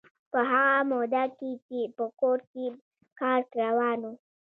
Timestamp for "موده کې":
0.91-1.51